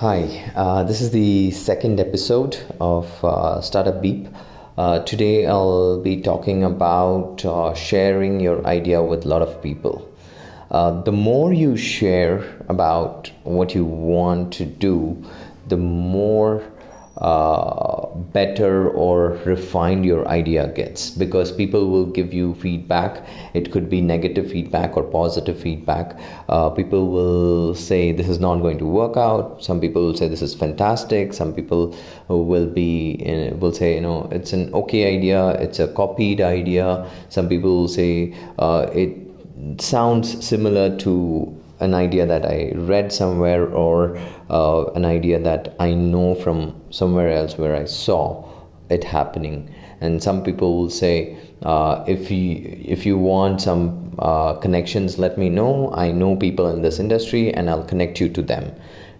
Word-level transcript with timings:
Hi, 0.00 0.52
uh, 0.54 0.82
this 0.82 1.00
is 1.00 1.10
the 1.10 1.52
second 1.52 2.00
episode 2.00 2.58
of 2.82 3.24
uh, 3.24 3.62
Startup 3.62 4.02
Beep. 4.02 4.28
Uh, 4.76 4.98
today 4.98 5.46
I'll 5.46 6.02
be 6.02 6.20
talking 6.20 6.64
about 6.64 7.42
uh, 7.46 7.72
sharing 7.72 8.38
your 8.38 8.62
idea 8.66 9.02
with 9.02 9.24
a 9.24 9.28
lot 9.28 9.40
of 9.40 9.62
people. 9.62 10.06
Uh, 10.70 11.00
the 11.00 11.12
more 11.12 11.50
you 11.54 11.78
share 11.78 12.44
about 12.68 13.30
what 13.44 13.74
you 13.74 13.86
want 13.86 14.52
to 14.52 14.66
do, 14.66 15.24
the 15.68 15.78
more 15.78 16.62
uh, 17.18 18.06
better 18.32 18.90
or 18.90 19.30
refined 19.46 20.04
your 20.04 20.28
idea 20.28 20.68
gets 20.74 21.10
because 21.10 21.50
people 21.50 21.88
will 21.88 22.06
give 22.06 22.34
you 22.34 22.54
feedback. 22.56 23.26
It 23.54 23.72
could 23.72 23.88
be 23.88 24.00
negative 24.00 24.50
feedback 24.50 24.96
or 24.96 25.02
positive 25.02 25.58
feedback. 25.58 26.18
Uh, 26.48 26.70
people 26.70 27.08
will 27.08 27.74
say 27.74 28.12
this 28.12 28.28
is 28.28 28.38
not 28.38 28.56
going 28.56 28.78
to 28.78 28.86
work 28.86 29.16
out. 29.16 29.64
Some 29.64 29.80
people 29.80 30.02
will 30.02 30.16
say 30.16 30.28
this 30.28 30.42
is 30.42 30.54
fantastic. 30.54 31.32
Some 31.32 31.54
people 31.54 31.96
will 32.28 32.66
be 32.66 33.16
will 33.58 33.72
say 33.72 33.94
you 33.94 34.02
know 34.02 34.28
it's 34.30 34.52
an 34.52 34.72
okay 34.74 35.16
idea. 35.16 35.50
It's 35.52 35.78
a 35.78 35.88
copied 35.88 36.40
idea. 36.40 37.10
Some 37.30 37.48
people 37.48 37.76
will 37.76 37.88
say 37.88 38.34
uh, 38.58 38.90
it 38.92 39.16
sounds 39.78 40.44
similar 40.44 40.96
to 40.98 41.62
an 41.80 41.94
idea 41.94 42.26
that 42.26 42.44
I 42.46 42.72
read 42.74 43.12
somewhere 43.12 43.66
or 43.66 44.16
uh, 44.50 44.86
an 44.94 45.04
idea 45.04 45.38
that 45.40 45.74
I 45.78 45.94
know 45.94 46.34
from 46.34 46.80
somewhere 46.90 47.30
else 47.30 47.58
where 47.58 47.76
I 47.76 47.84
saw 47.84 48.44
it 48.88 49.04
happening. 49.04 49.74
And 50.00 50.22
some 50.22 50.42
people 50.42 50.78
will 50.78 50.90
say, 50.90 51.36
uh, 51.62 52.04
if 52.06 52.30
you 52.30 52.78
if 52.84 53.06
you 53.06 53.16
want 53.18 53.62
some 53.62 54.14
uh, 54.18 54.54
connections, 54.54 55.18
let 55.18 55.38
me 55.38 55.48
know. 55.48 55.92
I 55.94 56.12
know 56.12 56.36
people 56.36 56.68
in 56.68 56.82
this 56.82 56.98
industry, 56.98 57.52
and 57.52 57.70
I'll 57.70 57.84
connect 57.84 58.20
you 58.20 58.28
to 58.28 58.42
them 58.42 58.72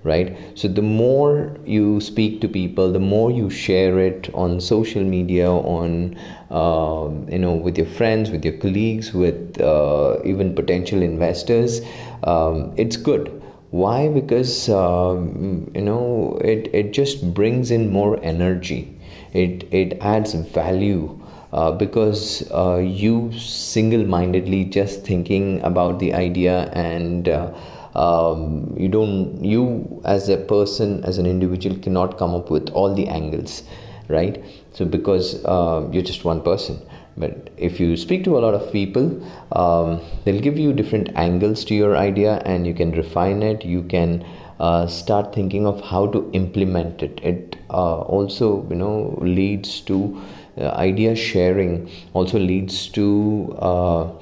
right? 0.05 0.37
So 0.55 0.69
the 0.69 0.83
more 0.83 1.57
you 1.65 2.01
speak 2.01 2.41
to 2.43 2.49
people 2.49 2.93
the 2.93 3.01
more 3.01 3.30
you 3.30 3.51
share 3.51 3.99
it 3.99 4.30
on 4.35 4.61
social 4.61 5.03
media 5.03 5.51
on 5.51 6.16
uh, 6.51 7.09
you 7.29 7.38
know 7.38 7.53
with 7.53 7.77
your 7.77 7.87
friends 7.87 8.30
with 8.30 8.45
your 8.45 8.55
colleagues 8.55 9.13
with 9.13 9.61
uh, 9.61 10.19
even 10.25 10.55
potential 10.55 11.03
investors 11.03 11.80
um, 12.25 12.73
it's 12.77 12.97
good. 12.97 13.43
Why? 13.71 14.09
Because 14.09 14.69
um, 14.69 15.71
you 15.75 15.83
know 15.83 16.38
it, 16.43 16.71
it 16.73 16.93
just 16.93 17.35
brings 17.35 17.71
in 17.71 17.91
more 17.91 18.19
energy. 18.23 18.97
It 19.33 19.66
it 19.73 19.99
adds 20.01 20.35
value 20.35 21.21
uh, 21.53 21.73
because 21.73 22.51
uh, 22.53 22.77
you 22.77 23.33
single-mindedly 23.37 24.65
just 24.66 25.05
thinking 25.05 25.60
about 25.63 25.99
the 25.99 26.15
idea 26.15 26.71
and 26.73 27.29
uh, 27.29 27.53
um, 27.97 28.75
you 28.77 28.89
don't 28.89 29.43
you 29.43 30.02
as 30.05 30.29
a 30.29 30.37
person 30.37 31.02
as 31.05 31.19
an 31.19 31.27
individual 31.27 31.77
cannot 31.79 32.19
come 32.19 32.35
up 32.35 32.51
with 32.51 32.69
all 32.71 32.95
the 32.95 33.09
angles 33.09 33.63
right? 34.09 34.45
So 34.73 34.85
because 34.85 35.45
uh, 35.45 35.88
you're 35.91 36.03
just 36.03 36.25
one 36.25 36.43
person. 36.43 36.80
But 37.16 37.51
if 37.57 37.80
you 37.80 37.97
speak 37.97 38.25
to 38.25 38.37
a 38.37 38.41
lot 38.41 38.55
of 38.55 38.71
people 38.71 39.07
um, 39.53 40.01
they'll 40.25 40.41
give 40.41 40.59
you 40.59 40.73
different 40.73 41.11
angles 41.16 41.65
to 41.66 41.75
your 41.75 41.97
idea 41.97 42.43
and 42.45 42.66
you 42.66 42.75
can 42.75 42.93
refine 42.93 43.43
it. 43.43 43.65
You 43.65 43.83
can 43.85 44.25
uh, 44.60 44.87
start 44.87 45.35
thinking 45.35 45.66
of 45.66 45.81
how 45.81 46.07
to 46.09 46.31
implement 46.33 47.03
it. 47.03 47.19
It 47.23 47.57
uh, 47.71 48.01
also 48.01 48.66
you 48.69 48.77
know 48.77 49.19
leads 49.23 49.81
to 49.83 50.23
uh, 50.59 50.69
idea 50.71 51.16
sharing 51.16 51.91
also 52.13 52.38
leads 52.38 52.88
to 52.88 53.57
uh, 53.59 54.13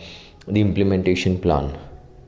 the 0.47 0.61
implementation 0.61 1.39
plan 1.39 1.77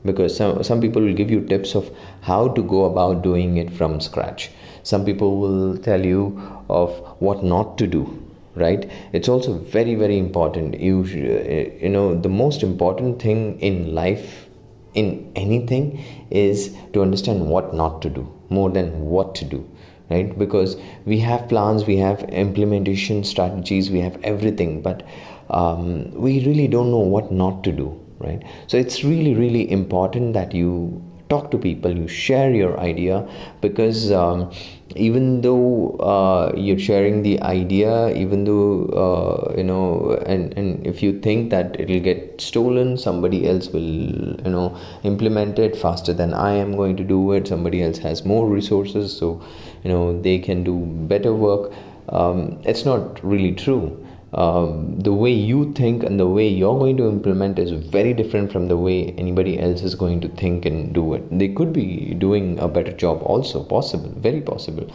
because 0.07 0.35
some, 0.35 0.63
some 0.63 0.81
people 0.81 1.01
will 1.01 1.13
give 1.13 1.29
you 1.29 1.41
tips 1.41 1.75
of 1.75 1.91
how 2.21 2.47
to 2.49 2.63
go 2.63 2.85
about 2.85 3.21
doing 3.21 3.57
it 3.57 3.71
from 3.71 3.99
scratch. 4.01 4.49
Some 4.83 5.05
people 5.05 5.37
will 5.37 5.77
tell 5.77 6.03
you 6.05 6.23
of 6.69 6.97
what 7.19 7.43
not 7.43 7.77
to 7.77 7.87
do 7.87 8.23
right? 8.57 8.89
It's 9.13 9.29
also 9.29 9.53
very 9.53 9.95
very 9.95 10.17
important. 10.17 10.79
You 10.79 11.03
you 11.03 11.89
know 11.89 12.19
the 12.19 12.29
most 12.29 12.63
important 12.63 13.21
thing 13.21 13.59
in 13.59 13.93
life 13.93 14.47
in 14.93 15.31
anything 15.35 16.03
is 16.31 16.75
to 16.93 17.01
understand 17.01 17.47
what 17.47 17.73
not 17.73 18.01
to 18.01 18.09
do 18.09 18.27
more 18.49 18.69
than 18.69 19.05
what 19.05 19.35
to 19.35 19.45
do 19.45 19.63
right? 20.09 20.37
Because 20.39 20.75
we 21.05 21.19
have 21.19 21.47
plans 21.49 21.85
we 21.85 21.97
have 21.97 22.23
implementation 22.45 23.23
strategies 23.23 23.91
we 23.91 23.99
have 23.99 24.19
everything 24.23 24.81
but 24.81 25.05
um, 25.49 26.11
we 26.13 26.45
really 26.45 26.67
don't 26.67 26.91
know 26.91 27.05
what 27.15 27.31
not 27.31 27.63
to 27.65 27.71
do 27.71 27.87
right? 28.19 28.43
So 28.67 28.77
it's 28.77 29.03
really 29.03 29.33
really 29.33 29.69
important 29.71 30.33
that 30.33 30.53
you 30.53 31.01
talk 31.29 31.51
to 31.51 31.57
people 31.57 31.91
you 31.91 32.07
share 32.07 32.53
your 32.53 32.79
idea 32.79 33.27
because 33.61 34.11
um, 34.11 34.51
even 34.95 35.41
though 35.41 35.91
uh, 35.97 36.51
you're 36.55 36.79
sharing 36.79 37.21
the 37.21 37.39
idea 37.41 38.09
even 38.15 38.45
though 38.45 38.85
uh, 39.03 39.53
you 39.57 39.63
know 39.63 40.17
and 40.25 40.57
and 40.57 40.85
if 40.87 41.03
you 41.03 41.19
think 41.19 41.49
that 41.49 41.79
it'll 41.79 41.99
get 41.99 42.39
stolen 42.39 42.97
somebody 42.97 43.47
else 43.47 43.67
will 43.69 43.81
you 43.81 44.51
know 44.55 44.77
implement 45.03 45.59
it 45.59 45.75
faster 45.75 46.13
than 46.13 46.33
i 46.33 46.51
am 46.51 46.75
going 46.75 46.95
to 46.95 47.03
do 47.03 47.31
it. 47.33 47.47
Somebody 47.47 47.83
else 47.83 47.97
has 47.99 48.25
more 48.25 48.47
resources 48.47 49.15
so 49.15 49.41
you 49.83 49.89
know 49.89 50.21
they 50.21 50.39
can 50.39 50.63
do 50.63 50.79
better 51.07 51.33
work. 51.33 51.71
Um, 52.09 52.59
it's 52.63 52.85
not 52.85 53.23
really 53.23 53.51
true 53.51 54.05
um, 54.33 54.99
the 54.99 55.13
way 55.13 55.31
you 55.31 55.73
think 55.73 56.03
and 56.03 56.19
the 56.19 56.27
way 56.27 56.47
you're 56.47 56.77
going 56.77 56.97
to 56.97 57.07
implement 57.07 57.57
is 57.59 57.71
very 57.71 58.13
different 58.13 58.51
from 58.51 58.67
the 58.67 58.75
way 58.75 59.13
anybody 59.17 59.59
else 59.59 59.81
is 59.81 59.95
going 59.95 60.19
to 60.21 60.27
think 60.27 60.65
and 60.65 60.93
do 60.93 61.13
it. 61.13 61.23
They 61.37 61.47
could 61.49 61.71
be 61.71 62.13
doing 62.13 62.59
a 62.59 62.67
better 62.67 62.91
job, 62.91 63.21
also 63.23 63.63
possible, 63.63 64.09
very 64.17 64.41
possible, 64.41 64.91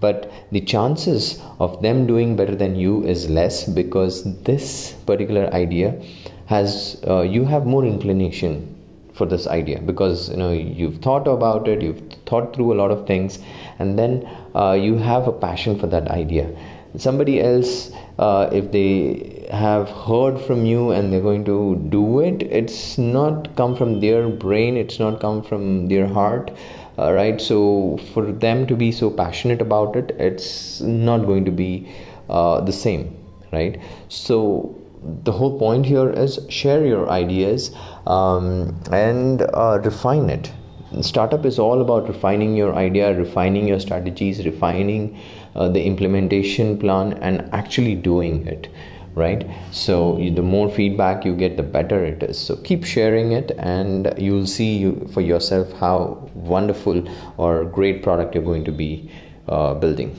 but 0.00 0.30
the 0.52 0.60
chances 0.60 1.42
of 1.60 1.80
them 1.80 2.06
doing 2.06 2.36
better 2.36 2.54
than 2.54 2.76
you 2.76 3.04
is 3.04 3.30
less 3.30 3.66
because 3.66 4.22
this 4.42 4.92
particular 5.06 5.52
idea 5.54 6.00
has 6.46 7.02
uh, 7.08 7.22
you 7.22 7.44
have 7.46 7.64
more 7.64 7.84
inclination 7.86 8.70
for 9.14 9.26
this 9.26 9.46
idea. 9.46 9.80
Because 9.80 10.28
you 10.28 10.36
know 10.36 10.52
you've 10.52 10.98
thought 10.98 11.26
about 11.26 11.68
it 11.68 11.82
you've 11.82 12.02
thought 12.26 12.54
through 12.54 12.72
a 12.72 12.78
lot 12.82 12.90
of 12.90 13.06
things 13.06 13.38
and 13.78 13.98
then 13.98 14.28
uh, 14.54 14.72
you 14.72 14.96
have 14.96 15.28
a 15.28 15.32
passion 15.32 15.78
for 15.78 15.86
that 15.86 16.08
idea. 16.08 16.48
Somebody 16.96 17.40
else 17.40 17.90
uh, 18.18 18.48
if 18.52 18.70
they 18.70 19.48
have 19.50 19.88
heard 19.90 20.40
from 20.40 20.64
you 20.64 20.90
and 20.90 21.12
they're 21.12 21.20
going 21.20 21.44
to 21.44 21.76
do 21.88 22.20
it 22.20 22.42
it's 22.42 22.98
not 22.98 23.54
come 23.56 23.74
from 23.76 24.00
their 24.00 24.28
brain 24.28 24.76
it's 24.76 24.98
not 24.98 25.20
come 25.20 25.42
from 25.42 25.88
their 25.88 26.06
heart 26.06 26.52
uh, 26.98 27.12
right? 27.12 27.40
So 27.40 27.98
for 28.12 28.30
them 28.30 28.66
to 28.68 28.76
be 28.76 28.92
so 28.92 29.10
passionate 29.10 29.60
about 29.60 29.96
it 29.96 30.14
it's 30.18 30.80
not 30.80 31.26
going 31.26 31.44
to 31.44 31.50
be 31.50 31.88
uh, 32.30 32.60
the 32.60 32.72
same 32.72 33.16
right? 33.52 33.80
So 34.08 34.83
the 35.24 35.32
whole 35.32 35.58
point 35.58 35.86
here 35.86 36.10
is 36.10 36.38
share 36.48 36.84
your 36.84 37.10
ideas 37.10 37.70
um, 38.06 38.80
and 38.92 39.42
uh, 39.42 39.80
refine 39.82 40.30
it. 40.30 40.52
Startup 41.00 41.44
is 41.44 41.58
all 41.58 41.80
about 41.80 42.06
refining 42.08 42.54
your 42.56 42.74
idea 42.74 43.12
refining 43.18 43.66
your 43.66 43.80
strategies 43.80 44.44
refining 44.46 45.18
uh, 45.56 45.68
the 45.68 45.82
implementation 45.82 46.78
plan 46.78 47.14
and 47.14 47.48
actually 47.52 47.94
doing 47.96 48.46
it 48.46 48.68
right? 49.14 49.46
So 49.70 50.16
the 50.16 50.42
more 50.42 50.68
feedback 50.68 51.24
you 51.24 51.36
get 51.36 51.56
the 51.56 51.62
better 51.62 52.04
it 52.04 52.22
is. 52.24 52.38
So 52.38 52.56
keep 52.56 52.84
sharing 52.84 53.30
it 53.30 53.52
and 53.58 54.12
you'll 54.18 54.46
see 54.46 54.76
you, 54.76 55.08
for 55.12 55.20
yourself 55.20 55.72
how 55.72 56.28
wonderful 56.34 57.06
or 57.36 57.64
great 57.64 58.02
product 58.02 58.34
you're 58.34 58.44
going 58.44 58.64
to 58.64 58.72
be 58.72 59.08
uh, 59.48 59.74
building 59.74 60.16